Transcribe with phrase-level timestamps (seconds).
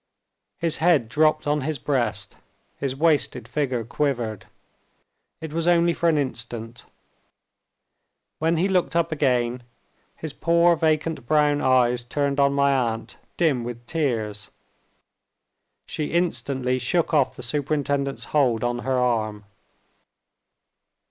[0.57, 2.35] His head dropped on his breast,
[2.79, 4.47] his wasted figure quivered.
[5.39, 6.85] It was only for an instant.
[8.39, 9.61] When he looked up again,
[10.15, 14.49] his poor vacant brown eyes turned on my aunt, dim with tears.
[15.85, 19.43] She instantly shook off the superintendent's hold on her arm.